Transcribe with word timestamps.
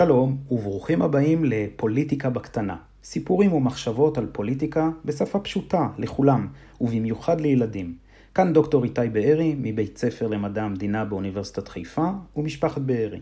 שלום 0.00 0.36
וברוכים 0.50 1.02
הבאים 1.02 1.44
לפוליטיקה 1.44 2.30
בקטנה. 2.30 2.76
סיפורים 3.04 3.52
ומחשבות 3.52 4.18
על 4.18 4.26
פוליטיקה 4.32 4.90
בשפה 5.04 5.38
פשוטה 5.38 5.88
לכולם, 5.98 6.48
ובמיוחד 6.80 7.40
לילדים. 7.40 7.94
כאן 8.34 8.52
דוקטור 8.52 8.84
איתי 8.84 9.08
בארי, 9.12 9.54
מבית 9.58 9.98
ספר 9.98 10.26
למדע 10.26 10.62
המדינה 10.62 11.04
באוניברסיטת 11.04 11.68
חיפה, 11.68 12.10
ומשפחת 12.36 12.80
בארי. 12.80 13.20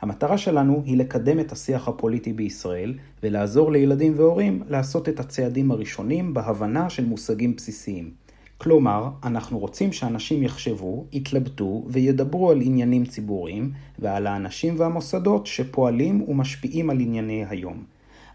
המטרה 0.00 0.38
שלנו 0.38 0.82
היא 0.86 0.98
לקדם 0.98 1.40
את 1.40 1.52
השיח 1.52 1.88
הפוליטי 1.88 2.32
בישראל, 2.32 2.94
ולעזור 3.22 3.72
לילדים 3.72 4.12
והורים 4.16 4.62
לעשות 4.68 5.08
את 5.08 5.20
הצעדים 5.20 5.70
הראשונים 5.70 6.34
בהבנה 6.34 6.90
של 6.90 7.04
מושגים 7.04 7.56
בסיסיים. 7.56 8.10
כלומר, 8.58 9.08
אנחנו 9.24 9.58
רוצים 9.58 9.92
שאנשים 9.92 10.42
יחשבו, 10.42 11.04
יתלבטו 11.12 11.84
וידברו 11.88 12.50
על 12.50 12.60
עניינים 12.60 13.04
ציבוריים 13.04 13.72
ועל 13.98 14.26
האנשים 14.26 14.74
והמוסדות 14.78 15.46
שפועלים 15.46 16.24
ומשפיעים 16.28 16.90
על 16.90 17.00
ענייני 17.00 17.44
היום. 17.48 17.84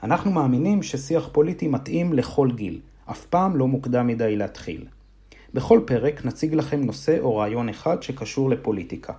אנחנו 0.03 0.31
מאמינים 0.31 0.83
ששיח 0.83 1.29
פוליטי 1.31 1.67
מתאים 1.67 2.13
לכל 2.13 2.51
גיל, 2.55 2.79
אף 3.11 3.25
פעם 3.25 3.55
לא 3.55 3.67
מוקדם 3.67 4.07
מדי 4.07 4.35
להתחיל. 4.35 4.85
בכל 5.53 5.81
פרק 5.85 6.25
נציג 6.25 6.53
לכם 6.53 6.83
נושא 6.83 7.19
או 7.19 7.35
רעיון 7.35 7.69
אחד 7.69 8.03
שקשור 8.03 8.49
לפוליטיקה. 8.49 9.13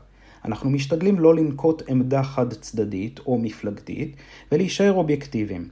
אנחנו 0.44 0.70
משתדלים 0.70 1.20
לא 1.20 1.34
לנקוט 1.34 1.82
עמדה 1.88 2.22
חד 2.22 2.52
צדדית 2.52 3.20
או 3.26 3.38
מפלגתית 3.38 4.16
ולהישאר 4.52 4.92
אובייקטיביים. 4.92 5.68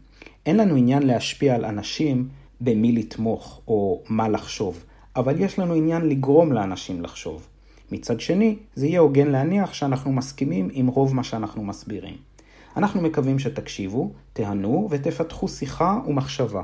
אין 0.47 0.57
לנו 0.57 0.77
עניין 0.77 1.03
להשפיע 1.03 1.55
על 1.55 1.65
אנשים 1.65 2.29
במי 2.61 2.93
לתמוך 2.93 3.61
או 3.69 4.03
מה 4.09 4.29
לחשוב. 4.29 4.85
אבל 5.17 5.41
יש 5.41 5.59
לנו 5.59 5.75
עניין 5.75 6.09
לגרום 6.09 6.53
לאנשים 6.53 7.03
לחשוב. 7.03 7.49
מצד 7.93 8.21
שני, 8.21 8.57
זה 8.75 8.87
יהיה 8.87 9.01
הוגן 9.01 9.29
להניח 9.29 9.75
שאנחנו 9.75 10.13
מסכימים 10.13 10.69
עם 10.73 10.87
רוב 10.87 11.15
מה 11.15 11.25
שאנחנו 11.25 11.65
מסבירים. 11.65 12.17
אנחנו 12.77 13.01
מקווים 13.01 13.39
שתקשיבו, 13.39 14.13
תהנו 14.33 14.89
ותפתחו 14.91 15.49
שיחה 15.49 15.99
ומחשבה 16.07 16.63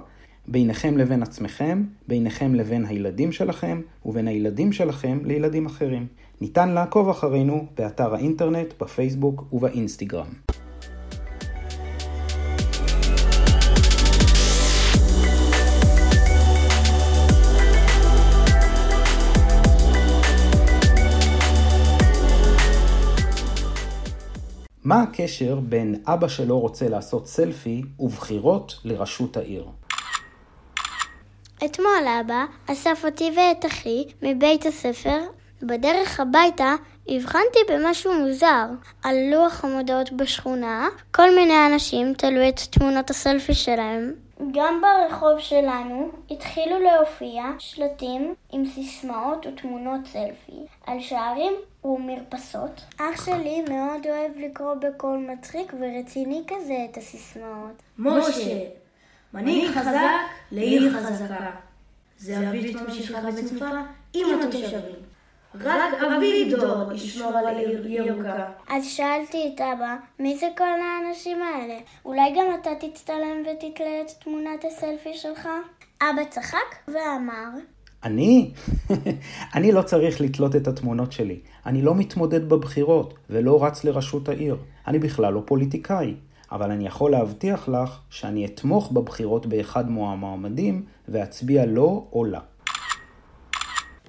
ביניכם 0.48 0.98
לבין 0.98 1.22
עצמכם, 1.22 1.84
ביניכם 2.08 2.54
לבין 2.54 2.84
הילדים 2.84 3.32
שלכם, 3.32 3.80
ובין 4.04 4.28
הילדים 4.28 4.72
שלכם 4.72 5.18
לילדים 5.24 5.66
אחרים. 5.66 6.06
ניתן 6.40 6.68
לעקוב 6.68 7.08
אחרינו 7.08 7.66
באתר 7.78 8.14
האינטרנט, 8.14 8.74
בפייסבוק 8.80 9.52
ובאינסטגרם. 9.52 10.28
מה 24.88 25.02
הקשר 25.02 25.58
בין 25.62 25.94
אבא 26.06 26.28
שלו 26.28 26.60
רוצה 26.60 26.88
לעשות 26.88 27.26
סלפי 27.26 27.82
ובחירות 28.00 28.74
לראשות 28.84 29.36
העיר? 29.36 29.66
אתמול 31.64 32.08
אבא 32.20 32.44
אסף 32.66 33.04
אותי 33.04 33.30
ואת 33.36 33.66
אחי 33.66 34.04
מבית 34.22 34.66
הספר. 34.66 35.18
בדרך 35.62 36.20
הביתה 36.20 36.74
הבחנתי 37.08 37.58
במשהו 37.68 38.12
מוזר. 38.14 38.64
על 39.02 39.16
לוח 39.30 39.64
המודעות 39.64 40.12
בשכונה, 40.12 40.88
כל 41.10 41.34
מיני 41.34 41.66
אנשים 41.72 42.14
תלו 42.14 42.48
את 42.48 42.60
תמונות 42.70 43.10
הסלפי 43.10 43.54
שלהם. 43.54 44.12
גם 44.52 44.82
ברחוב 44.82 45.38
שלנו 45.38 46.08
התחילו 46.30 46.78
להופיע 46.80 47.44
שלטים 47.58 48.34
עם 48.52 48.64
סיסמאות 48.66 49.46
ותמונות 49.46 50.00
סלפי 50.06 50.66
על 50.88 51.00
שערים 51.00 51.52
ומרפסות. 51.84 52.80
אח 52.98 53.26
שלי 53.26 53.62
מאוד 53.62 54.06
אוהב 54.06 54.32
לקרוא 54.36 54.74
בקול 54.74 55.18
מצחיק 55.18 55.72
ורציני 55.80 56.42
כזה 56.48 56.86
את 56.90 56.96
הסיסמאות. 56.96 57.82
משה, 57.98 58.64
מנהיג 59.34 59.70
חזק 59.70 60.00
לעיר 60.52 60.90
חזקה. 60.90 61.50
זה 62.18 62.48
אביב 62.48 62.82
ממשיכה 62.82 63.18
וצנופה 63.28 63.68
עם 64.14 64.26
התושבים. 64.40 64.94
רק 65.54 66.02
אביגדור 66.02 66.92
ישמור 66.92 67.38
על 67.38 67.46
העיר 67.46 67.86
ירוקה. 67.86 68.46
אז 68.68 68.86
שאלתי 68.86 69.52
את 69.54 69.60
אבא, 69.60 69.96
מי 70.18 70.38
זה 70.38 70.46
כל 70.58 70.64
האנשים 70.64 71.42
האלה? 71.42 71.78
אולי 72.04 72.34
גם 72.36 72.46
אתה 72.60 72.70
תצטלם 72.80 73.42
ותתלה 73.42 74.00
את 74.00 74.10
תמונת 74.24 74.64
הסלפי 74.64 75.14
שלך? 75.14 75.48
אבא 76.02 76.24
צחק 76.30 76.88
ואמר, 76.88 77.48
אני? 78.04 78.50
אני 79.54 79.72
לא 79.72 79.82
צריך 79.82 80.20
לתלות 80.20 80.56
את 80.56 80.68
התמונות 80.68 81.12
שלי. 81.12 81.40
אני 81.66 81.82
לא 81.82 81.94
מתמודד 81.94 82.48
בבחירות 82.48 83.14
ולא 83.30 83.64
רץ 83.64 83.84
לראשות 83.84 84.28
העיר. 84.28 84.56
אני 84.86 84.98
בכלל 84.98 85.32
לא 85.32 85.42
פוליטיקאי. 85.46 86.14
אבל 86.52 86.70
אני 86.70 86.86
יכול 86.86 87.10
להבטיח 87.10 87.68
לך 87.68 87.98
שאני 88.10 88.44
אתמוך 88.44 88.92
בבחירות 88.92 89.46
באחד 89.46 89.90
מהמועמדים 89.90 90.84
ואצביע 91.08 91.66
לו 91.66 92.08
או 92.12 92.24
לה. 92.24 92.40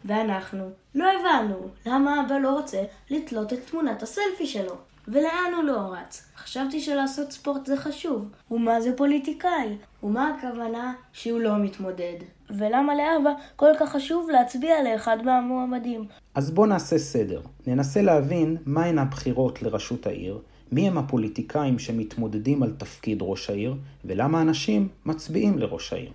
ואנחנו 0.06 0.70
לא 0.96 1.06
הבנו 1.20 1.70
למה 1.86 2.22
אבא 2.26 2.38
לא 2.38 2.54
רוצה 2.54 2.84
לתלות 3.10 3.54
את 3.54 3.60
תמונת 3.66 4.04
הסלפי 4.04 4.46
שלו. 4.46 4.76
ולאן 5.08 5.54
הוא 5.56 5.64
לא 5.64 5.94
רץ? 5.94 6.32
חשבתי 6.38 6.82
שלעשות 6.82 7.32
ספורט 7.32 7.66
זה 7.66 7.78
חשוב. 7.78 8.32
ומה 8.52 8.82
זה 8.82 8.98
פוליטיקאי? 8.98 9.78
ומה 10.04 10.30
הכוונה 10.30 10.94
שהוא 11.14 11.40
לא 11.40 11.58
מתמודד? 11.58 12.18
ולמה 12.58 12.96
לאבא 12.96 13.30
כל 13.56 13.72
כך 13.80 13.90
חשוב 13.90 14.30
להצביע 14.30 14.84
לאחד 14.84 15.18
מהמועמדים? 15.26 16.06
אז 16.36 16.52
בואו 16.52 16.68
נעשה 16.68 16.98
סדר. 16.98 17.42
ננסה 17.68 18.02
להבין 18.02 18.58
מהן 18.66 19.00
הבחירות 19.00 19.62
לראשות 19.62 20.08
העיר, 20.08 20.40
מי 20.72 20.88
הם 20.88 20.98
הפוליטיקאים 20.98 21.80
שמתמודדים 21.80 22.64
על 22.64 22.72
תפקיד 22.78 23.18
ראש 23.22 23.50
העיר, 23.50 23.76
ולמה 24.06 24.42
אנשים 24.42 24.88
מצביעים 25.06 25.60
לראש 25.60 25.94
העיר. 25.94 26.12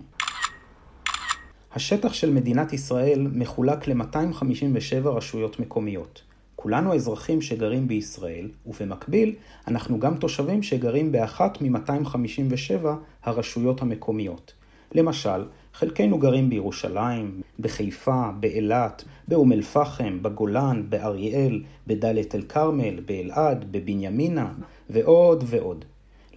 השטח 1.73 2.13
של 2.13 2.31
מדינת 2.31 2.73
ישראל 2.73 3.27
מחולק 3.33 3.87
ל-257 3.87 5.07
רשויות 5.09 5.59
מקומיות. 5.59 6.21
כולנו 6.55 6.95
אזרחים 6.95 7.41
שגרים 7.41 7.87
בישראל, 7.87 8.49
ובמקביל, 8.65 9.35
אנחנו 9.67 9.99
גם 9.99 10.17
תושבים 10.17 10.63
שגרים 10.63 11.11
באחת 11.11 11.61
מ-257 11.61 12.87
הרשויות 13.23 13.81
המקומיות. 13.81 14.53
למשל, 14.95 15.45
חלקנו 15.77 16.17
גרים 16.17 16.49
בירושלים, 16.49 17.41
בחיפה, 17.59 18.29
באילת, 18.39 19.03
באום 19.27 19.51
אל-פחם, 19.51 20.19
בגולן, 20.21 20.83
באריאל, 20.89 21.63
בדאלית 21.87 22.35
אל-כרמל, 22.35 22.99
באלעד, 23.05 23.65
בבנימינה, 23.71 24.53
ועוד 24.89 25.43
ועוד. 25.47 25.85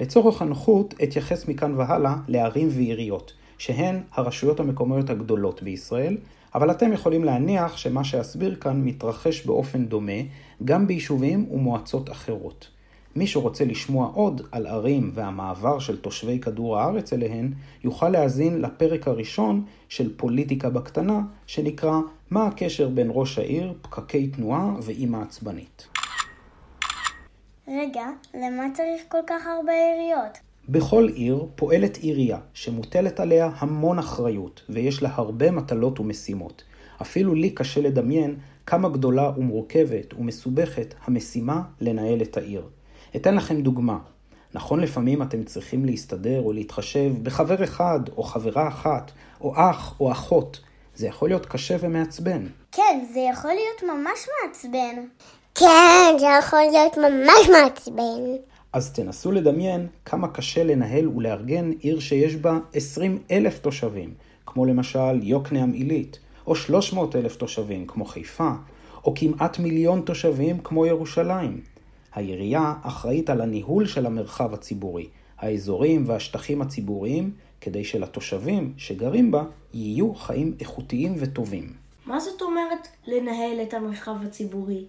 לצורך 0.00 0.43
הנוחות, 0.43 0.94
אתייחס 1.03 1.49
מכאן 1.49 1.75
והלאה 1.75 2.16
לערים 2.28 2.69
ועיריות, 2.71 3.32
שהן 3.59 4.00
הרשויות 4.12 4.60
המקומיות 4.60 5.10
הגדולות 5.10 5.62
בישראל, 5.62 6.16
אבל 6.55 6.70
אתם 6.70 6.93
יכולים 6.93 7.25
להניח 7.25 7.76
שמה 7.76 8.05
שאסביר 8.05 8.55
כאן 8.55 8.82
מתרחש 8.84 9.47
באופן 9.47 9.84
דומה 9.84 10.20
גם 10.65 10.87
ביישובים 10.87 11.47
ומועצות 11.50 12.10
אחרות. 12.10 12.69
מי 13.19 13.27
שרוצה 13.27 13.65
לשמוע 13.65 14.11
עוד 14.15 14.43
על 14.53 14.67
ערים 14.67 15.11
והמעבר 15.15 15.79
של 15.79 16.01
תושבי 16.01 16.39
כדור 16.39 16.79
הארץ 16.79 17.12
אליהן, 17.12 17.53
יוכל 17.84 18.09
להאזין 18.09 18.61
לפרק 18.61 19.09
הראשון 19.09 19.65
של 19.89 20.17
פוליטיקה 20.17 20.71
בקטנה, 20.71 21.21
שנקרא 21.47 22.01
מה 22.31 22.47
הקשר 22.47 22.89
בין 22.89 23.11
ראש 23.12 23.39
העיר, 23.39 23.75
פקקי 23.83 24.27
תנועה 24.27 24.75
ואימא 24.83 25.17
עצבנית. 25.17 25.87
רגע, 27.69 28.06
למה 28.34 28.65
צריך 28.75 29.03
כל 29.09 29.19
כך 29.27 29.47
הרבה 29.47 29.73
עיריות? 29.73 30.39
בכל 30.69 31.09
עיר 31.15 31.47
פועלת 31.55 31.97
עירייה 31.97 32.38
שמוטלת 32.55 33.20
עליה 33.20 33.50
המון 33.59 33.99
אחריות 33.99 34.62
ויש 34.69 35.03
לה 35.03 35.11
הרבה 35.15 35.50
מטלות 35.50 36.00
ומשימות. 36.00 36.62
אפילו 37.03 37.35
לי 37.35 37.50
קשה 37.50 37.81
לדמיין 37.81 38.37
כמה 38.67 38.88
גדולה 38.88 39.32
ומורכבת 39.37 40.15
ומסובכת 40.15 40.94
המשימה 41.05 41.62
לנהל 41.81 42.23
את 42.23 42.37
העיר. 42.37 42.62
אתן 43.16 43.34
לכם 43.34 43.60
דוגמה. 43.60 43.99
נכון 44.55 44.81
לפעמים 44.81 45.22
אתם 45.22 45.44
צריכים 45.44 45.84
להסתדר 45.84 46.40
או 46.40 46.52
להתחשב 46.52 47.12
בחבר 47.22 47.64
אחד 47.64 48.00
או 48.16 48.22
חברה 48.22 48.69
אחת, 48.69 49.10
או 49.40 49.52
אח 49.56 49.94
או 50.00 50.12
אחות. 50.12 50.60
זה 50.94 51.06
יכול 51.06 51.28
להיות 51.28 51.46
קשה 51.46 51.76
ומעצבן. 51.81 52.46
כן, 52.72 53.05
זה 53.12 53.20
יכול 53.20 53.50
להיות 53.50 53.82
ממש 53.82 54.26
מעצבן. 54.43 55.05
כן, 55.55 56.16
זה 56.19 56.28
יכול 56.38 56.58
להיות 56.58 56.99
ממש 56.99 57.49
מעצבן. 57.49 58.22
אז 58.72 58.93
תנסו 58.93 59.32
לדמיין 59.32 59.87
כמה 60.05 60.28
קשה 60.28 60.64
לנהל 60.64 61.08
ולארגן 61.08 61.70
עיר 61.70 62.00
שיש 62.00 62.37
בה 62.37 62.58
20 62.75 63.22
אלף 63.31 63.58
תושבים, 63.58 64.14
כמו 64.46 64.66
למשל 64.66 65.22
יוקנעם 65.22 65.72
עילית, 65.72 66.19
או 66.46 66.56
300 66.56 67.16
אלף 67.16 67.37
תושבים 67.37 67.87
כמו 67.87 68.05
חיפה, 68.05 68.50
או 69.05 69.14
כמעט 69.14 69.58
מיליון 69.58 70.00
תושבים 70.00 70.58
כמו 70.58 70.87
ירושלים. 70.87 71.60
העירייה 72.14 72.75
אחראית 72.82 73.31
על 73.31 73.40
הניהול 73.40 73.87
של 73.87 74.06
המרחב 74.06 74.55
הציבורי, 74.55 75.08
האזורים 75.38 76.05
והשטחים 76.06 76.62
הציבוריים, 76.62 77.31
כדי 77.60 77.84
שלתושבים 77.84 78.72
שגרים 78.76 79.31
בה 79.31 79.44
יהיו 79.75 80.14
חיים 80.14 80.55
איכותיים 80.60 81.14
וטובים. 81.19 81.72
מה 82.06 82.20
זאת 82.20 82.43
אומרת 82.43 82.88
לנהל 83.06 83.62
את 83.62 83.75
המרחב 83.75 84.16
הציבורי? 84.26 84.84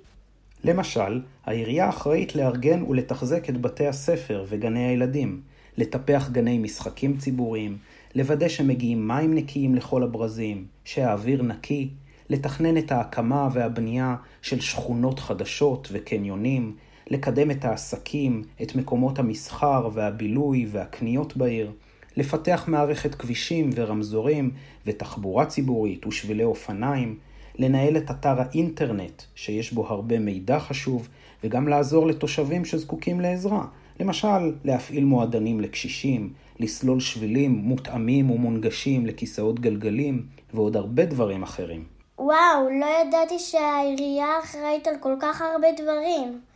למשל, 0.64 1.22
העירייה 1.46 1.90
אחראית 1.90 2.36
לארגן 2.36 2.84
ולתחזק 2.84 3.50
את 3.50 3.62
בתי 3.62 3.88
הספר 3.88 4.46
וגני 4.48 4.86
הילדים, 4.88 5.42
לטפח 5.78 6.30
גני 6.32 6.58
משחקים 6.58 7.18
ציבוריים, 7.18 7.78
לוודא 8.16 8.48
שמגיעים 8.48 9.08
מים 9.08 9.34
נקיים 9.34 9.76
לכל 9.76 10.04
הברזים, 10.04 10.66
שהאוויר 10.86 11.42
נקי, 11.42 11.90
לתכנן 12.30 12.78
את 12.78 12.92
ההקמה 12.92 13.50
והבנייה 13.54 14.16
של 14.42 14.60
שכונות 14.60 15.20
חדשות 15.20 15.88
וקניונים, 15.92 16.76
לקדם 17.10 17.52
את 17.52 17.66
העסקים, 17.66 18.44
את 18.62 18.76
מקומות 18.76 19.20
המסחר 19.20 19.90
והבילוי 19.94 20.68
והקניות 20.72 21.38
בעיר, 21.38 21.72
לפתח 22.18 22.64
מערכת 22.68 23.16
כבישים 23.16 23.70
ורמזורים 23.76 24.52
ותחבורה 24.86 25.46
ציבורית 25.46 26.08
ושבילי 26.08 26.44
אופניים, 26.44 27.18
לנהל 27.58 27.98
את 27.98 28.12
אתר 28.12 28.42
האינטרנט, 28.42 29.22
שיש 29.36 29.74
בו 29.74 29.88
הרבה 29.88 30.20
מידע 30.20 30.60
חשוב, 30.60 31.08
וגם 31.44 31.68
לעזור 31.68 32.08
לתושבים 32.08 32.66
שזקוקים 32.66 33.20
לעזרה. 33.20 33.66
למשל, 34.00 34.54
להפעיל 34.64 35.06
מועדנים 35.06 35.60
לקשישים, 35.60 36.34
לסלול 36.60 37.00
שבילים 37.00 37.52
מותאמים 37.52 38.32
ומונגשים 38.32 39.06
לכיסאות 39.06 39.60
גלגלים, 39.60 40.26
ועוד 40.54 40.78
הרבה 40.78 41.06
דברים 41.06 41.44
אחרים. 41.44 41.84
וואו, 42.20 42.70
לא 42.80 42.86
ידעתי 43.02 43.40
שהעירייה 43.40 44.40
אחראית 44.44 44.88
על 44.88 44.96
כל 45.00 45.16
כך 45.20 45.42
הרבה 45.42 45.68
דברים. 45.78 46.49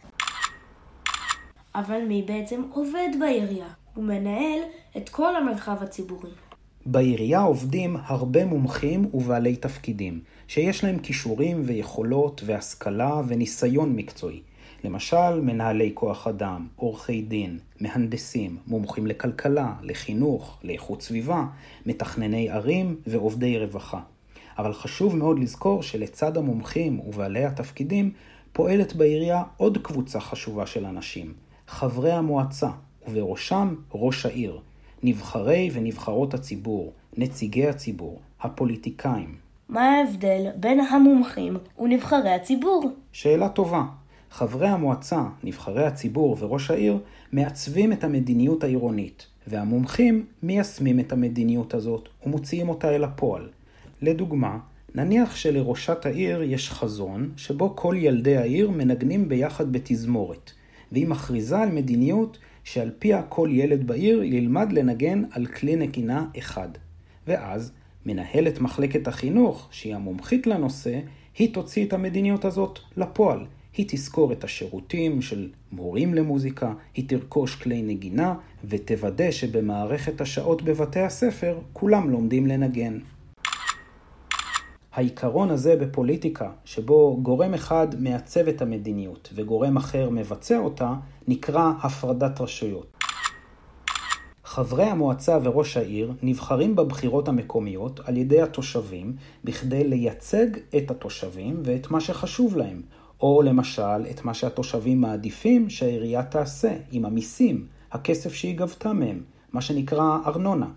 אבל 1.76 2.02
מי 2.08 2.22
בעצם 2.22 2.62
עובד 2.72 3.10
בעירייה? 3.20 3.68
הוא 3.96 4.04
מנהל 4.04 4.60
את 4.98 5.10
כל 5.10 5.36
המרחב 5.36 5.78
הציבורי. 5.82 6.30
בעירייה 6.86 7.42
עובדים 7.42 7.98
הרבה 8.06 8.46
מומחים 8.46 9.10
ובעלי 9.14 9.56
תפקידים, 9.56 10.20
שיש 10.48 10.84
להם 10.84 11.00
כישורים 11.00 11.62
ויכולות 11.66 12.42
והשכלה 12.46 13.22
וניסיון 13.28 13.96
מקצועי. 13.96 14.42
למשל, 14.84 15.42
מנהלי 15.42 15.92
כוח 15.94 16.28
אדם, 16.28 16.68
עורכי 16.76 17.22
דין, 17.22 17.60
מהנדסים, 17.80 18.58
מומחים 18.68 19.08
לכלכלה, 19.08 19.74
לחינוך, 19.82 20.60
לאיכות 20.64 21.02
סביבה, 21.02 21.46
מתכנני 21.86 22.50
ערים 22.50 22.96
ועובדי 23.08 23.60
רווחה. 23.60 24.00
אבל 24.58 24.74
חשוב 24.74 25.16
מאוד 25.16 25.40
לזכור 25.40 25.84
שלצד 25.84 26.38
המומחים 26.38 27.00
ובעלי 27.00 27.46
התפקידים, 27.46 28.12
פועלת 28.54 28.96
בעירייה 28.96 29.44
עוד 29.58 29.78
קבוצה 29.78 30.20
חשובה 30.20 30.66
של 30.66 30.86
אנשים, 30.86 31.34
חברי 31.68 32.12
המועצה, 32.12 32.70
ובראשם 33.08 33.76
ראש 33.94 34.26
העיר, 34.26 34.60
נבחרי 35.04 35.70
ונבחרות 35.74 36.34
הציבור, 36.34 36.92
נציגי 37.18 37.68
הציבור, 37.68 38.20
הפוליטיקאים. 38.42 39.36
מה 39.70 39.82
ההבדל 39.82 40.48
בין 40.56 40.80
המומחים 40.80 41.58
ונבחרי 41.80 42.30
הציבור? 42.30 42.92
שאלה 43.12 43.50
טובה. 43.50 43.84
חברי 44.32 44.68
המועצה, 44.68 45.24
נבחרי 45.44 45.86
הציבור 45.86 46.38
וראש 46.40 46.72
העיר 46.72 46.98
מעצבים 47.32 47.94
את 47.94 48.04
המדיניות 48.04 48.64
העירונית, 48.64 49.26
והמומחים 49.48 50.26
מיישמים 50.44 51.00
את 51.00 51.12
המדיניות 51.12 51.74
הזאת 51.74 52.10
ומוציאים 52.26 52.70
אותה 52.70 52.96
אל 52.96 53.04
הפועל. 53.04 53.50
לדוגמה, 54.02 54.58
נניח 54.96 55.36
שלראשת 55.36 56.06
העיר 56.06 56.44
יש 56.44 56.72
חזון 56.72 57.32
שבו 57.38 57.76
כל 57.76 57.96
ילדי 57.98 58.38
העיר 58.38 58.70
מנגנים 58.70 59.30
ביחד 59.30 59.72
בתזמורת, 59.72 60.52
והיא 60.94 61.08
מכריזה 61.08 61.60
על 61.60 61.72
מדיניות 61.72 62.38
שעל 62.64 62.92
פיה 63.00 63.24
כל 63.24 63.50
ילד 63.52 63.88
בעיר 63.88 64.24
ילמד 64.24 64.72
לנגן 64.72 65.24
על 65.32 65.46
כלי 65.46 65.76
נגינה 65.76 66.26
אחד. 66.38 66.70
ואז, 67.28 67.72
מנהלת 68.06 68.62
מחלקת 68.62 69.08
החינוך, 69.08 69.68
שהיא 69.72 69.96
המומחית 69.96 70.48
לנושא, 70.48 71.00
היא 71.38 71.54
תוציא 71.54 71.86
את 71.86 71.94
המדיניות 71.94 72.46
הזאת 72.46 72.80
לפועל. 72.98 73.46
היא 73.78 73.86
תזכור 73.90 74.32
את 74.32 74.44
השירותים 74.44 75.22
של 75.22 75.50
מורים 75.72 76.14
למוזיקה, 76.14 76.74
היא 76.96 77.10
תרכוש 77.10 77.56
כלי 77.56 77.82
נגינה, 77.82 78.36
ותוודא 78.64 79.32
שבמערכת 79.32 80.22
השעות 80.22 80.62
בבתי 80.62 81.00
הספר 81.00 81.60
כולם 81.74 82.10
לומדים 82.10 82.48
לנגן. 82.48 83.00
העיקרון 84.94 85.52
הזה 85.52 85.76
בפוליטיקה, 85.76 86.52
שבו 86.66 87.20
גורם 87.22 87.54
אחד 87.54 87.88
מעצב 88.00 88.48
את 88.48 88.62
המדיניות 88.62 89.30
וגורם 89.36 89.78
אחר 89.78 90.10
מבצע 90.10 90.58
אותה, 90.58 90.94
נקרא 91.28 91.72
הפרדת 91.82 92.42
רשויות. 92.42 92.88
חברי 94.44 94.84
המועצה 94.84 95.40
וראש 95.44 95.78
העיר 95.78 96.14
נבחרים 96.22 96.76
בבחירות 96.76 97.28
המקומיות 97.28 98.00
על 98.06 98.18
ידי 98.18 98.42
התושבים 98.42 99.16
בכדי 99.44 99.84
לייצג 99.84 100.48
את 100.78 100.92
התושבים 100.92 101.62
ואת 101.64 101.92
מה 101.92 102.02
שחשוב 102.02 102.58
להם, 102.58 102.82
או 103.22 103.42
למשל 103.42 104.06
את 104.12 104.26
מה 104.26 104.34
שהתושבים 104.34 105.02
מעדיפים 105.02 105.70
שהעירייה 105.70 106.24
תעשה 106.24 106.76
עם 106.92 107.06
המיסים, 107.06 107.68
הכסף 107.92 108.34
שהיא 108.34 108.58
גבתה 108.58 108.94
מהם, 108.94 109.24
מה 109.54 109.62
שנקרא 109.62 110.18
ארנונה. 110.26 110.68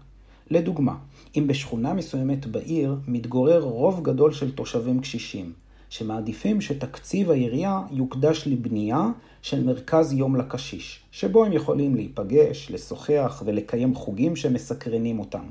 לדוגמה, 0.51 0.95
אם 1.37 1.47
בשכונה 1.47 1.95
מסוימת 1.95 2.47
בעיר 2.47 2.97
מתגורר 3.09 3.61
רוב 3.61 4.03
גדול 4.03 4.33
של 4.33 4.55
תושבים 4.55 5.01
קשישים, 5.01 5.53
שמעדיפים 5.91 6.61
שתקציב 6.61 7.31
העירייה 7.31 7.81
יוקדש 7.91 8.47
לבנייה 8.47 9.11
של 9.43 9.65
מרכז 9.65 10.13
יום 10.13 10.37
לקשיש, 10.37 11.01
שבו 11.11 11.45
הם 11.45 11.53
יכולים 11.53 11.95
להיפגש, 11.95 12.71
לשוחח 12.71 13.43
ולקיים 13.47 13.95
חוגים 13.95 14.37
שמסקרנים 14.37 15.19
אותם. 15.19 15.45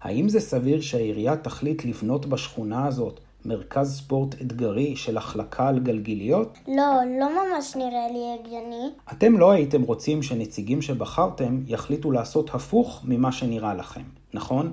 האם 0.00 0.28
זה 0.28 0.40
סביר 0.40 0.80
שהעירייה 0.80 1.36
תחליט 1.36 1.84
לבנות 1.84 2.26
בשכונה 2.26 2.86
הזאת 2.86 3.20
מרכז 3.44 3.96
ספורט 3.96 4.34
אתגרי 4.34 4.96
של 4.96 5.16
החלקה 5.16 5.68
על 5.68 5.78
גלגיליות? 5.78 6.58
לא, 6.68 6.92
לא 7.20 7.28
ממש 7.28 7.76
נראה 7.76 8.08
לי 8.12 8.40
הגיוני. 8.40 8.90
אתם 9.12 9.38
לא 9.38 9.50
הייתם 9.50 9.82
רוצים 9.82 10.22
שנציגים 10.22 10.82
שבחרתם 10.82 11.60
יחליטו 11.66 12.10
לעשות 12.10 12.54
הפוך 12.54 13.02
ממה 13.04 13.32
שנראה 13.32 13.74
לכם, 13.74 14.02
נכון? 14.34 14.72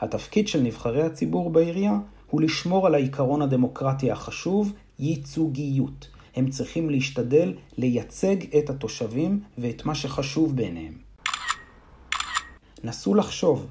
התפקיד 0.00 0.48
של 0.48 0.60
נבחרי 0.60 1.02
הציבור 1.02 1.50
בעירייה 1.50 1.98
הוא 2.30 2.40
לשמור 2.40 2.86
על 2.86 2.94
העיקרון 2.94 3.42
הדמוקרטי 3.42 4.10
החשוב, 4.10 4.72
ייצוגיות. 4.98 6.08
הם 6.36 6.50
צריכים 6.50 6.90
להשתדל 6.90 7.54
לייצג 7.78 8.36
את 8.58 8.70
התושבים 8.70 9.40
ואת 9.58 9.84
מה 9.86 9.94
שחשוב 9.94 10.56
בעיניהם. 10.56 10.92
נסו 12.84 13.14
לחשוב, 13.14 13.66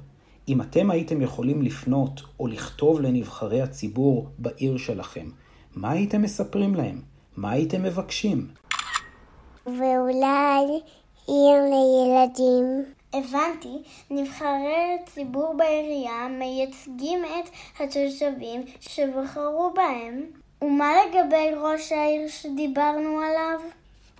אם 0.48 0.60
אתם 0.60 0.90
הייתם 0.90 1.22
יכולים 1.22 1.62
לפנות 1.62 2.20
או 2.40 2.46
לכתוב 2.46 3.00
לנבחרי 3.00 3.62
הציבור 3.62 4.28
בעיר 4.38 4.76
שלכם, 4.76 5.30
מה 5.76 5.90
הייתם 5.90 6.22
מספרים 6.22 6.74
להם? 6.74 7.00
מה 7.36 7.50
הייתם 7.50 7.82
מבקשים? 7.82 8.46
ואולי 9.66 10.64
עיר 11.26 11.62
לילדים. 11.70 12.97
הבנתי, 13.14 13.82
נבחרי 14.10 14.98
הציבור 15.02 15.54
בעירייה 15.56 16.28
מייצגים 16.38 17.18
את 17.24 17.50
התושבים 17.80 18.62
שבחרו 18.80 19.72
בהם. 19.74 20.22
ומה 20.62 20.92
לגבי 21.06 21.50
ראש 21.62 21.92
העיר 21.92 22.28
שדיברנו 22.28 23.20
עליו? 23.20 23.60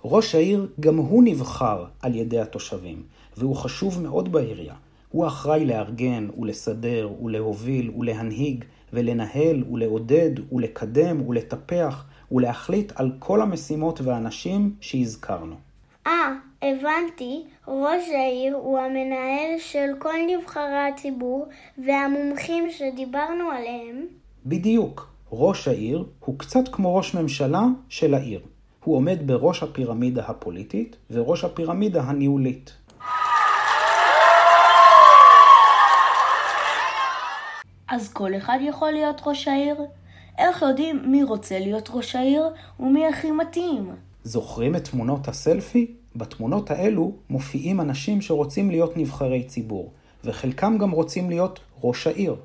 ראש 0.05 0.35
העיר 0.35 0.67
גם 0.79 0.97
הוא 0.97 1.23
נבחר 1.23 1.85
על 2.01 2.15
ידי 2.15 2.39
התושבים, 2.39 3.03
והוא 3.37 3.55
חשוב 3.55 4.01
מאוד 4.01 4.31
בעירייה. 4.31 4.75
הוא 5.11 5.27
אחראי 5.27 5.65
לארגן 5.65 6.27
ולסדר 6.37 7.09
ולהוביל 7.23 7.91
ולהנהיג 7.99 8.65
ולנהל 8.93 9.63
ולעודד 9.71 10.31
ולקדם 10.51 11.29
ולטפח 11.29 12.05
ולהחליט 12.31 12.91
על 12.95 13.11
כל 13.19 13.41
המשימות 13.41 14.01
והאנשים 14.01 14.75
שהזכרנו. 14.81 15.55
אה, 16.07 16.33
הבנתי, 16.61 17.43
ראש 17.67 18.03
העיר 18.09 18.55
הוא 18.55 18.79
המנהל 18.79 19.59
של 19.59 19.87
כל 19.99 20.13
נבחרי 20.27 20.87
הציבור 20.93 21.47
והמומחים 21.77 22.71
שדיברנו 22.71 23.51
עליהם. 23.51 24.05
בדיוק, 24.45 25.07
ראש 25.31 25.67
העיר 25.67 26.05
הוא 26.19 26.39
קצת 26.39 26.67
כמו 26.71 26.95
ראש 26.95 27.13
ממשלה 27.13 27.63
של 27.89 28.13
העיר. 28.13 28.41
הוא 28.83 28.95
עומד 28.95 29.27
בראש 29.27 29.63
הפירמידה 29.63 30.23
הפוליטית 30.27 30.95
וראש 31.11 31.43
הפירמידה 31.43 32.01
הניהולית. 32.01 32.73
אז 37.87 38.13
כל 38.13 38.35
אחד 38.37 38.57
יכול 38.61 38.91
להיות 38.91 39.21
ראש 39.25 39.47
העיר? 39.47 39.75
איך 40.37 40.61
יודעים 40.61 41.01
מי 41.05 41.23
רוצה 41.23 41.59
להיות 41.59 41.89
ראש 41.93 42.15
העיר 42.15 42.43
ומי 42.79 43.07
הכי 43.07 43.31
מתאים? 43.31 43.91
זוכרים 44.23 44.75
את 44.75 44.83
תמונות 44.87 45.27
הסלפי? 45.27 45.98
בתמונות 46.15 46.71
האלו 46.71 47.11
מופיעים 47.29 47.81
אנשים 47.81 48.21
שרוצים 48.21 48.69
להיות 48.69 48.97
נבחרי 48.97 49.43
ציבור, 49.43 49.91
וחלקם 50.23 50.77
גם 50.77 50.91
רוצים 50.91 51.29
להיות 51.29 51.59
ראש 51.83 52.07
העיר. 52.07 52.35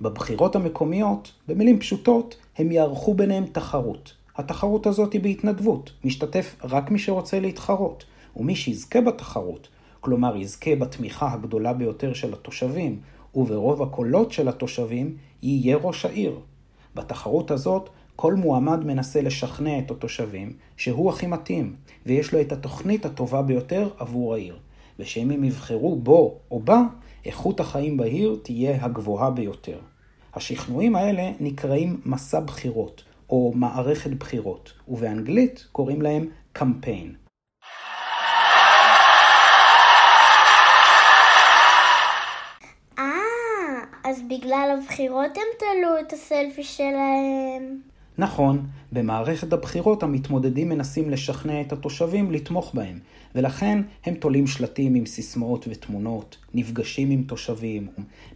בבחירות 0.00 0.56
המקומיות, 0.56 1.32
במילים 1.48 1.78
פשוטות, 1.78 2.36
הם 2.58 2.72
יערכו 2.72 3.14
ביניהם 3.14 3.46
תחרות. 3.52 4.12
התחרות 4.36 4.86
הזאת 4.86 5.12
היא 5.12 5.20
בהתנדבות, 5.20 5.92
משתתף 6.04 6.56
רק 6.64 6.90
מי 6.90 6.98
שרוצה 6.98 7.40
להתחרות, 7.40 8.04
ומי 8.36 8.54
שיזכה 8.54 9.00
בתחרות, 9.00 9.68
כלומר 10.00 10.36
יזכה 10.36 10.76
בתמיכה 10.76 11.32
הגדולה 11.32 11.72
ביותר 11.72 12.12
של 12.12 12.32
התושבים, 12.32 13.00
וברוב 13.34 13.82
הקולות 13.82 14.32
של 14.32 14.48
התושבים, 14.48 15.16
יהיה 15.42 15.76
ראש 15.76 16.04
העיר. 16.04 16.40
בתחרות 16.94 17.50
הזאת, 17.50 17.90
כל 18.20 18.34
מועמד 18.34 18.84
מנסה 18.84 19.22
לשכנע 19.22 19.78
את 19.78 19.90
התושבים 19.90 20.52
שהוא 20.76 21.10
הכי 21.10 21.26
מתאים, 21.26 21.76
ויש 22.06 22.32
לו 22.32 22.40
את 22.40 22.52
התוכנית 22.52 23.04
הטובה 23.04 23.42
ביותר 23.42 23.88
עבור 23.98 24.34
העיר. 24.34 24.58
ושאם 24.98 25.30
הם 25.30 25.44
יבחרו 25.44 25.96
בו 25.96 26.38
או 26.50 26.60
בה, 26.60 26.82
איכות 27.24 27.60
החיים 27.60 27.96
בעיר 27.96 28.38
תהיה 28.42 28.84
הגבוהה 28.84 29.30
ביותר. 29.30 29.78
השכנועים 30.34 30.96
האלה 30.96 31.30
נקראים 31.40 32.00
מסע 32.04 32.40
בחירות, 32.40 33.02
או 33.30 33.52
מערכת 33.54 34.10
בחירות, 34.10 34.72
ובאנגלית 34.88 35.66
קוראים 35.72 36.02
להם 36.02 36.26
קמפיין. 36.52 37.14
אה, 42.98 43.04
אז 44.04 44.22
בגלל 44.30 44.78
הבחירות 44.78 45.36
הם 45.36 45.58
תלו 45.58 45.98
את 46.00 46.12
הסלפי 46.12 46.62
שלהם. 46.62 47.89
נכון, 48.20 48.66
במערכת 48.92 49.52
הבחירות 49.52 50.02
המתמודדים 50.02 50.68
מנסים 50.68 51.10
לשכנע 51.10 51.60
את 51.60 51.72
התושבים 51.72 52.32
לתמוך 52.32 52.74
בהם, 52.74 52.98
ולכן 53.34 53.82
הם 54.04 54.14
תולים 54.14 54.46
שלטים 54.46 54.94
עם 54.94 55.06
סיסמאות 55.06 55.64
ותמונות, 55.68 56.36
נפגשים 56.54 57.10
עם 57.10 57.22
תושבים, 57.22 57.88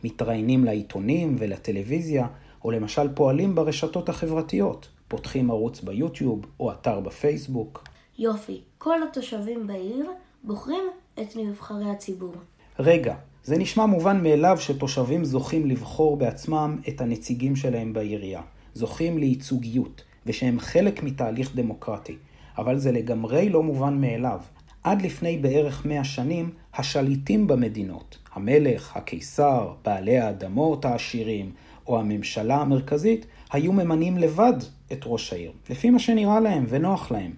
מתראיינים 0.05 0.65
לעיתונים 0.65 1.37
ולטלוויזיה, 1.39 2.27
או 2.65 2.71
למשל 2.71 3.09
פועלים 3.15 3.55
ברשתות 3.55 4.09
החברתיות, 4.09 4.89
פותחים 5.09 5.51
ערוץ 5.51 5.81
ביוטיוב 5.81 6.47
או 6.61 6.73
אתר 6.73 7.01
בפייסבוק. 7.01 7.85
יופי, 8.19 8.61
כל 8.79 9.03
התושבים 9.03 9.67
בעיר 9.67 10.11
בוחרים 10.45 10.85
את 11.21 11.37
נבחרי 11.37 11.91
הציבור. 11.91 12.35
רגע, 12.79 13.15
זה 13.45 13.59
נשמע 13.59 13.87
מובן 13.87 14.23
מאליו 14.23 14.57
שתושבים 14.61 15.25
זוכים 15.25 15.67
לבחור 15.67 16.17
בעצמם 16.17 16.79
את 16.89 17.01
הנציגים 17.01 17.57
שלהם 17.57 17.93
בעירייה. 17.93 18.43
זוכים 18.75 19.19
לייצוגיות, 19.19 20.05
ושהם 20.27 20.59
חלק 20.61 21.03
מתהליך 21.03 21.57
דמוקרטי. 21.57 22.17
אבל 22.59 22.79
זה 22.79 22.93
לגמרי 22.93 23.49
לא 23.49 23.63
מובן 23.63 24.01
מאליו. 24.01 24.41
עד 24.85 25.03
לפני 25.03 25.39
בערך 25.39 25.87
מאה 25.87 26.05
שנים, 26.05 26.51
השליטים 26.75 27.47
במדינות, 27.47 28.19
המלך, 28.35 28.97
הקיסר, 28.97 29.73
בעלי 29.85 30.19
האדמות 30.19 30.85
העשירים, 30.85 31.53
או 31.87 32.01
הממשלה 32.01 32.57
המרכזית, 32.57 33.27
היו 33.53 33.73
ממנים 33.73 34.19
לבד 34.19 34.53
את 34.93 35.01
ראש 35.07 35.33
העיר, 35.33 35.53
לפי 35.71 35.91
מה 35.91 35.99
שנראה 35.99 36.41
להם 36.41 36.67
ונוח 36.69 37.11
להם. 37.11 37.33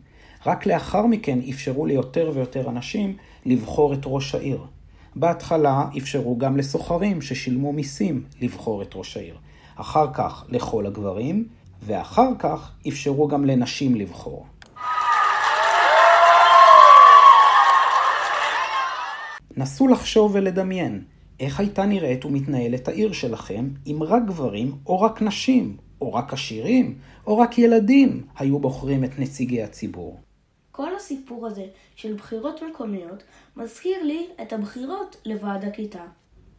רק 0.46 0.66
לאחר 0.66 1.06
מכן 1.06 1.38
אפשרו 1.50 1.86
ליותר 1.86 2.30
ויותר 2.34 2.70
אנשים 2.70 3.16
לבחור 3.46 3.94
את 3.94 4.00
ראש 4.04 4.34
העיר. 4.34 4.64
בהתחלה 5.16 5.84
אפשרו 5.98 6.38
גם 6.38 6.56
לסוחרים 6.56 7.22
ששילמו 7.22 7.72
מיסים 7.72 8.24
לבחור 8.40 8.82
את 8.82 8.90
ראש 8.94 9.16
העיר. 9.16 9.36
אחר 9.76 10.12
כך 10.14 10.44
לכל 10.48 10.86
הגברים, 10.86 11.48
ואחר 11.82 12.28
כך 12.38 12.72
אפשרו 12.88 13.28
גם 13.28 13.44
לנשים 13.44 13.94
לבחור. 13.94 14.46
נסו 19.56 19.88
לחשוב 19.88 20.30
ולדמיין 20.34 21.04
איך 21.40 21.60
הייתה 21.60 21.86
נראית 21.86 22.24
ומתנהלת 22.24 22.88
העיר 22.88 23.12
שלכם 23.12 23.68
אם 23.86 23.98
רק 24.00 24.22
גברים 24.26 24.72
או 24.86 25.00
רק 25.00 25.22
נשים, 25.22 25.76
או 26.00 26.14
רק 26.14 26.32
עשירים, 26.32 26.98
או 27.26 27.38
רק 27.38 27.58
ילדים 27.58 28.26
היו 28.38 28.58
בוחרים 28.58 29.04
את 29.04 29.18
נציגי 29.18 29.62
הציבור. 29.62 30.20
כל 30.72 30.96
הסיפור 30.96 31.46
הזה 31.46 31.64
של 31.96 32.14
בחירות 32.14 32.60
מקומיות 32.70 33.22
מזכיר 33.56 34.02
לי 34.02 34.26
את 34.42 34.52
הבחירות 34.52 35.16
לוועד 35.26 35.64
הכיתה. 35.64 36.04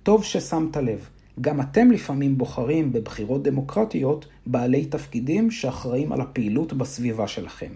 טוב 0.04 0.24
ששמת 0.24 0.78
לב. 0.78 1.10
גם 1.42 1.62
אתם 1.62 1.92
לפעמים 1.92 2.38
בוחרים 2.38 2.94
בבחירות 2.94 3.44
דמוקרטיות 3.44 4.26
בעלי 4.46 4.86
תפקידים 4.86 5.52
שאחראים 5.52 6.12
על 6.12 6.22
הפעילות 6.22 6.74
בסביבה 6.74 7.28
שלכם. 7.28 7.72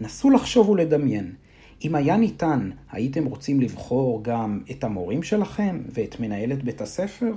נסו 0.00 0.30
לחשוב 0.30 0.68
ולדמיין, 0.68 1.32
אם 1.84 1.94
היה 1.94 2.16
ניתן, 2.16 2.70
הייתם 2.90 3.24
רוצים 3.24 3.60
לבחור 3.60 4.24
גם 4.24 4.60
את 4.70 4.84
המורים 4.84 5.22
שלכם 5.22 5.82
ואת 5.88 6.20
מנהלת 6.20 6.62
בית 6.62 6.80
הספר? 6.80 7.32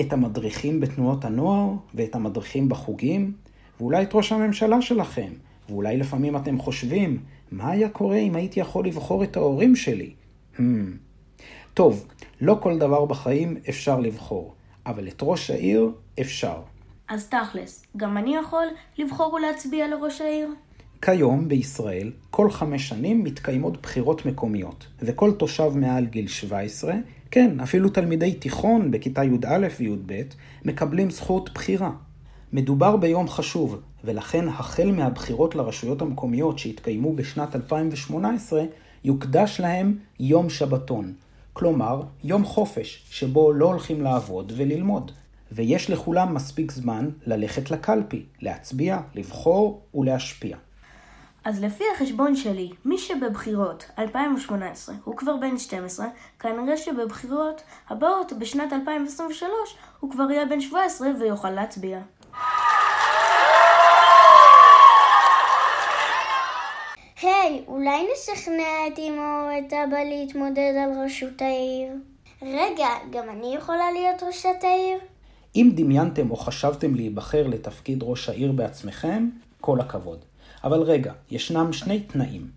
את 0.00 0.12
המדריכים 0.12 0.80
בתנועות 0.80 1.24
הנוער 1.24 1.72
ואת 1.94 2.14
המדריכים 2.14 2.68
בחוגים? 2.68 3.32
ואולי 3.80 4.02
את 4.02 4.14
ראש 4.14 4.32
הממשלה 4.32 4.82
שלכם? 4.82 5.32
ואולי 5.68 5.96
לפעמים 5.96 6.36
אתם 6.36 6.58
חושבים, 6.58 7.18
מה 7.50 7.70
היה 7.70 7.88
קורה 7.88 8.16
אם 8.16 8.36
הייתי 8.36 8.60
יכול 8.60 8.86
לבחור 8.86 9.24
את 9.24 9.36
ההורים 9.36 9.76
שלי? 9.76 10.12
Hmm. 10.56 10.60
טוב, 11.74 12.06
לא 12.40 12.58
כל 12.60 12.78
דבר 12.78 13.04
בחיים 13.04 13.56
אפשר 13.68 14.00
לבחור. 14.00 14.54
אבל 14.88 15.08
את 15.08 15.18
ראש 15.22 15.50
העיר 15.50 15.90
אפשר. 16.20 16.60
אז 17.08 17.28
תכלס, 17.28 17.82
גם 17.96 18.16
אני 18.16 18.36
יכול 18.36 18.64
לבחור 18.98 19.34
ולהצביע 19.34 19.88
לראש 19.88 20.20
העיר? 20.20 20.48
כיום 21.02 21.48
בישראל, 21.48 22.12
כל 22.30 22.50
חמש 22.50 22.88
שנים 22.88 23.24
מתקיימות 23.24 23.82
בחירות 23.82 24.26
מקומיות, 24.26 24.86
וכל 25.02 25.32
תושב 25.32 25.72
מעל 25.74 26.06
גיל 26.06 26.28
17, 26.28 26.94
כן, 27.30 27.60
אפילו 27.60 27.88
תלמידי 27.88 28.34
תיכון 28.34 28.90
בכיתה 28.90 29.24
י"א 29.24 29.66
וי"ב, 29.78 30.22
מקבלים 30.64 31.10
זכות 31.10 31.50
בחירה. 31.54 31.90
מדובר 32.52 32.96
ביום 32.96 33.28
חשוב, 33.28 33.80
ולכן 34.04 34.48
החל 34.48 34.92
מהבחירות 34.92 35.54
לרשויות 35.54 36.02
המקומיות 36.02 36.58
שהתקיימו 36.58 37.12
בשנת 37.16 37.56
2018, 37.56 38.62
יוקדש 39.04 39.60
להם 39.60 39.98
יום 40.20 40.50
שבתון, 40.50 41.12
כלומר 41.58 42.02
יום 42.24 42.44
חופש, 42.44 43.04
שבו 43.10 43.52
לא 43.52 43.66
הולכים 43.66 44.02
לעבוד 44.02 44.52
וללמוד. 44.56 45.12
ויש 45.52 45.90
לכולם 45.90 46.34
מספיק 46.34 46.72
זמן 46.72 47.10
ללכת 47.26 47.70
לקלפי, 47.70 48.26
להצביע, 48.40 48.98
לבחור 49.14 49.82
ולהשפיע. 49.94 50.56
אז 51.44 51.64
לפי 51.64 51.84
החשבון 51.94 52.36
שלי, 52.36 52.70
מי 52.84 52.98
שבבחירות 52.98 53.90
2018 53.98 54.94
הוא 55.04 55.16
כבר 55.16 55.36
בן 55.36 55.58
12, 55.58 56.06
כנראה 56.38 56.76
שבבחירות 56.76 57.62
הבאות 57.88 58.32
בשנת 58.38 58.72
2023 58.72 59.50
הוא 60.00 60.10
כבר 60.10 60.30
יהיה 60.30 60.46
בן 60.46 60.60
17 60.60 61.08
ויוכל 61.20 61.50
להצביע. 61.50 62.00
היי, 67.22 67.62
אולי 67.66 68.06
נשכנע 68.12 68.86
את 68.86 68.98
אמו 68.98 69.20
או 69.20 69.58
את 69.58 69.72
אבא 69.72 69.98
להתמודד 69.98 70.72
על 70.84 71.04
ראשות 71.04 71.42
העיר? 71.42 71.92
רגע, 72.42 72.88
גם 73.10 73.24
אני 73.30 73.54
יכולה 73.54 73.92
להיות 73.92 74.22
ראשת 74.22 74.62
העיר? 74.62 74.98
אם 75.56 75.70
דמיינתם 75.74 76.30
או 76.30 76.36
חשבתם 76.36 76.94
להיבחר 76.94 77.46
לתפקיד 77.46 77.98
ראש 78.02 78.28
העיר 78.28 78.52
בעצמכם, 78.52 79.28
כל 79.60 79.80
הכבוד. 79.80 80.18
אבל 80.64 80.82
רגע, 80.82 81.12
ישנם 81.30 81.72
שני 81.72 82.00
תנאים. 82.00 82.50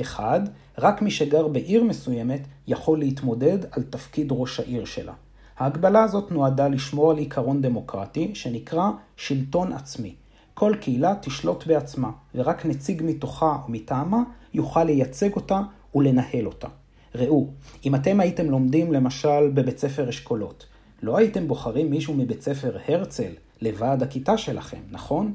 אחד, 0.00 0.40
רק 0.78 1.02
מי 1.02 1.10
שגר 1.10 1.48
בעיר 1.48 1.84
מסוימת 1.84 2.40
יכול 2.66 2.98
להתמודד 2.98 3.58
על 3.70 3.82
תפקיד 3.82 4.28
ראש 4.30 4.60
העיר 4.60 4.84
שלה. 4.84 5.14
ההגבלה 5.58 6.02
הזאת 6.02 6.32
נועדה 6.32 6.68
לשמור 6.68 7.10
על 7.10 7.18
עיקרון 7.18 7.62
דמוקרטי 7.62 8.34
שנקרא 8.34 8.90
שלטון 9.16 9.72
עצמי. 9.72 10.14
כל 10.58 10.74
קהילה 10.80 11.14
תשלוט 11.20 11.66
בעצמה, 11.66 12.10
ורק 12.34 12.66
נציג 12.66 13.02
מתוכה 13.04 13.56
או 13.64 13.72
מטעמה 13.72 14.22
יוכל 14.54 14.84
לייצג 14.84 15.32
אותה 15.32 15.60
ולנהל 15.94 16.46
אותה. 16.46 16.68
ראו, 17.14 17.46
אם 17.86 17.94
אתם 17.94 18.20
הייתם 18.20 18.50
לומדים 18.50 18.92
למשל 18.92 19.50
בבית 19.54 19.78
ספר 19.78 20.08
אשכולות, 20.08 20.66
לא 21.02 21.16
הייתם 21.16 21.48
בוחרים 21.48 21.90
מישהו 21.90 22.14
מבית 22.14 22.42
ספר 22.42 22.76
הרצל 22.88 23.32
לוועד 23.62 24.02
הכיתה 24.02 24.38
שלכם, 24.38 24.80
נכון? 24.90 25.34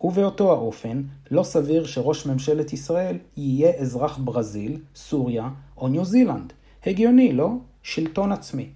ובאותו 0.00 0.52
האופן, 0.52 1.02
לא 1.30 1.42
סביר 1.42 1.86
שראש 1.86 2.26
ממשלת 2.26 2.72
ישראל 2.72 3.16
יהיה 3.36 3.72
אזרח 3.78 4.18
ברזיל, 4.18 4.80
סוריה 4.94 5.48
או 5.76 5.88
ניו 5.88 6.04
זילנד. 6.04 6.52
הגיוני, 6.86 7.32
לא? 7.32 7.50
שלטון 7.82 8.32
עצמי. 8.32 8.68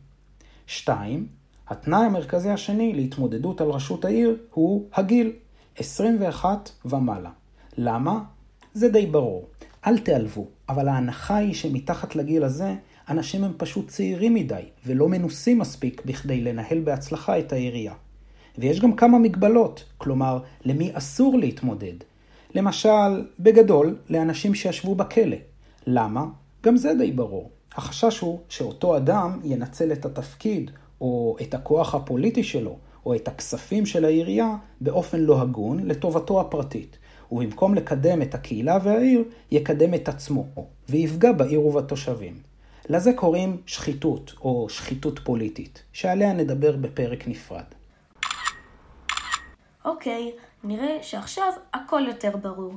2. 0.67 1.27
התנאי 1.69 2.05
המרכזי 2.07 2.51
השני 2.51 2.93
להתמודדות 2.93 3.61
על 3.61 3.71
ראשות 3.71 4.05
העיר 4.05 4.37
הוא 4.51 4.87
הגיל. 4.95 5.33
21 5.77 6.71
ומעלה. 6.85 7.31
למה? 7.79 8.21
זה 8.75 8.89
די 8.89 9.07
ברור. 9.07 9.49
אל 9.87 9.99
תיעלבו, 9.99 10.47
אבל 10.69 10.89
ההנחה 10.89 11.37
היא 11.37 11.55
שמתחת 11.55 12.17
לגיל 12.17 12.45
הזה, 12.45 12.75
אנשים 13.09 13.45
הם 13.45 13.53
פשוט 13.57 13.89
צעירים 13.89 14.35
מדי, 14.35 14.63
ולא 14.87 15.09
מנוסים 15.09 15.59
מספיק 15.59 16.03
בכדי 16.05 16.41
לנהל 16.41 16.81
בהצלחה 16.81 17.39
את 17.39 17.53
העירייה. 17.53 17.95
ויש 18.59 18.81
גם 18.81 18.97
כמה 18.97 19.19
מגבלות, 19.19 19.85
כלומר, 19.99 20.39
למי 20.65 20.91
אסור 20.95 21.39
להתמודד. 21.39 21.95
למשל, 22.55 23.27
בגדול, 23.41 23.97
לאנשים 24.11 24.55
שישבו 24.55 24.95
בכלא. 24.95 25.37
למה? 25.87 26.25
גם 26.65 26.77
זה 26.77 26.95
די 26.95 27.13
ברור. 27.13 27.51
החשש 27.75 28.21
הוא 28.21 28.41
שאותו 28.49 28.97
אדם 28.97 29.41
ינצל 29.45 29.93
את 29.93 30.07
התפקיד 30.07 30.71
או 31.01 31.37
את 31.43 31.55
הכוח 31.55 31.95
הפוליטי 31.95 32.45
שלו 32.45 32.77
או 33.07 33.15
את 33.15 33.29
הכספים 33.29 33.87
של 33.87 34.05
העירייה 34.05 34.57
באופן 34.81 35.21
לא 35.21 35.43
הגון 35.43 35.87
לטובתו 35.87 36.41
הפרטית, 36.41 36.99
ובמקום 37.33 37.75
לקדם 37.75 38.23
את 38.23 38.35
הקהילה 38.35 38.79
והעיר, 38.83 39.25
יקדם 39.51 39.95
את 39.95 40.09
עצמו, 40.09 40.47
ויפגע 40.89 41.33
בעיר 41.33 41.67
ובתושבים. 41.67 42.43
לזה 42.89 43.13
קוראים 43.13 43.63
שחיתות, 43.67 44.33
או 44.41 44.69
שחיתות 44.69 45.19
פוליטית, 45.19 45.83
שעליה 45.93 46.33
נדבר 46.33 46.77
בפרק 46.77 47.29
נפרד. 47.29 47.65
אוקיי, 49.85 50.33
נראה 50.65 50.99
שעכשיו 51.03 51.53
הכל 51.75 52.03
יותר 52.09 52.37
ברור. 52.37 52.73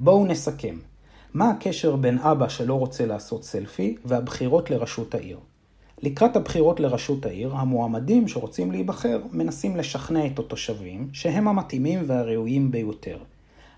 בואו 0.00 0.26
נסכם. 0.26 0.78
מה 1.34 1.50
הקשר 1.50 1.96
בין 1.96 2.18
אבא 2.18 2.48
שלא 2.48 2.74
רוצה 2.74 3.06
לעשות 3.06 3.44
סלפי 3.44 3.96
והבחירות 4.04 4.70
לראשות 4.70 5.14
העיר? 5.14 5.38
לקראת 6.02 6.36
הבחירות 6.36 6.80
לראשות 6.80 7.26
העיר, 7.26 7.54
המועמדים 7.54 8.28
שרוצים 8.28 8.72
להיבחר 8.72 9.20
מנסים 9.32 9.76
לשכנע 9.76 10.26
את 10.26 10.38
התושבים 10.38 11.08
שהם 11.12 11.48
המתאימים 11.48 12.02
והראויים 12.06 12.70
ביותר. 12.70 13.18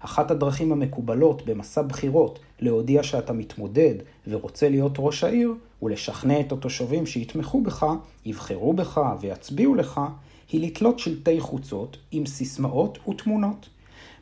אחת 0.01 0.31
הדרכים 0.31 0.73
המקובלות 0.73 1.47
במסע 1.47 1.83
בחירות 1.83 2.39
להודיע 2.61 3.03
שאתה 3.03 3.33
מתמודד 3.33 3.95
ורוצה 4.29 4.69
להיות 4.69 4.95
ראש 4.99 5.25
העיר, 5.25 5.55
ולשכנע 5.83 6.41
את 6.41 6.53
התושבים 6.53 7.07
שיתמכו 7.07 7.63
בך, 7.63 7.87
יבחרו 8.25 8.73
בך 8.73 9.01
ויצביעו 9.21 9.75
לך, 9.75 10.01
היא 10.53 10.67
לתלות 10.67 10.99
שלטי 10.99 11.41
חוצות 11.41 11.97
עם 12.11 12.27
סיסמאות 12.27 13.09
ותמונות. 13.09 13.69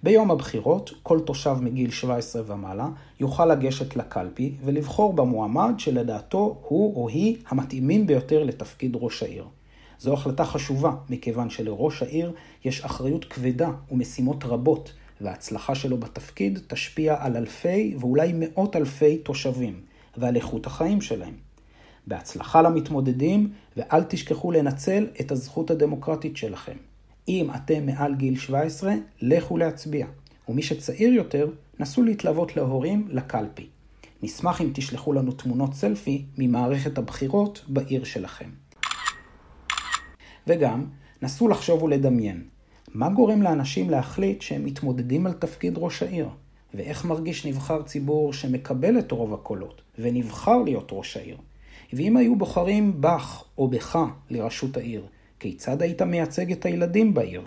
ביום 0.05 0.31
הבחירות, 0.31 0.91
כל 1.03 1.21
תושב 1.21 1.57
מגיל 1.61 1.91
17 1.91 2.43
ומעלה 2.47 2.89
יוכל 3.21 3.47
לגשת 3.47 3.97
לקלפי 3.97 4.55
ולבחור 4.65 5.13
במועמד 5.13 5.75
שלדעתו 5.79 6.59
הוא 6.69 6.97
או 6.97 7.09
היא 7.09 7.37
המתאימים 7.49 8.07
ביותר 8.07 8.45
לתפקיד 8.45 8.97
ראש 9.01 9.23
העיר. 9.23 9.45
זו 9.99 10.13
החלטה 10.13 10.45
חשובה, 10.45 10.93
מכיוון 11.09 11.51
שלראש 11.51 12.03
העיר 12.03 12.33
יש 12.65 12.85
אחריות 12.85 13.25
כבדה 13.25 13.71
ומשימות 13.91 14.45
רבות, 14.45 14.93
וההצלחה 15.21 15.75
שלו 15.75 15.99
בתפקיד 15.99 16.59
תשפיע 16.67 17.17
על 17.19 17.37
אלפי 17.37 17.97
ואולי 18.01 18.33
מאות 18.35 18.77
אלפי 18.77 19.19
תושבים, 19.19 19.81
ועל 20.17 20.37
איכות 20.37 20.67
החיים 20.67 21.01
שלהם. 21.01 21.35
בהצלחה 22.07 22.63
למתמודדים, 22.63 23.53
ואל 23.77 24.03
תשכחו 24.03 24.53
לנצל 24.53 25.07
את 25.21 25.33
הזכות 25.33 25.71
הדמוקרטית 25.71 26.37
שלכם. 26.37 26.77
אם 27.29 27.51
אתם 27.57 27.87
מעל 27.87 28.15
גיל 28.15 28.39
17, 28.39 28.95
לכו 29.21 29.59
להצביע. 29.59 30.07
ומי 30.49 30.63
שצעיר 30.63 31.13
יותר, 31.13 31.51
נסו 31.81 32.03
להתלוות 32.03 32.57
להורים 32.57 33.09
לקלפי. 33.11 33.67
נשמח 34.23 34.61
אם 34.61 34.71
תשלחו 34.75 35.13
לנו 35.13 35.33
תמונות 35.33 35.75
סלפי 35.75 36.25
ממערכת 36.39 36.99
הבחירות 36.99 37.65
בעיר 37.69 38.05
שלכם. 38.05 38.51
וגם, 40.47 40.85
נסו 41.23 41.49
לחשוב 41.49 41.83
ולדמיין, 41.83 42.45
מה 42.95 43.09
גורם 43.09 43.43
לאנשים 43.43 43.91
להחליט 43.91 44.43
שהם 44.43 44.65
מתמודדים 44.65 45.27
על 45.27 45.33
תפקיד 45.33 45.75
ראש 45.77 46.03
העיר? 46.03 46.29
ואיך 46.75 47.05
מרגיש 47.05 47.47
נבחר 47.47 47.83
ציבור 47.83 48.33
שמקבל 48.33 48.99
את 48.99 49.13
רוב 49.13 49.35
הקולות, 49.35 49.83
ונבחר 49.99 50.63
להיות 50.63 50.89
ראש 50.93 51.17
העיר? 51.17 51.37
ואם 51.93 52.17
היו 52.17 52.37
בוחרים 52.37 53.01
בך 53.01 53.45
או 53.59 53.69
בך 53.69 53.99
לראשות 54.31 54.77
העיר, 54.77 55.07
כיצד 55.45 55.83
היית 55.83 56.03
מייצג 56.03 56.53
את 56.53 56.67
הילדים 56.67 57.15
בעיר? 57.15 57.43